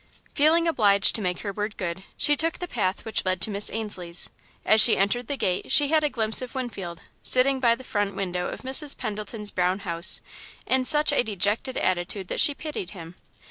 [0.33, 3.71] Feeling obliged to make her word good, she took the path which led to Miss
[3.71, 4.31] Ainslie's.
[4.65, 8.15] As she entered the gate, she had a glimpse of Winfield, sitting by the front
[8.15, 8.97] window of Mrs.
[8.97, 10.21] Pendleton's brown house,
[10.65, 13.13] in such a dejected attitude that she pitied him.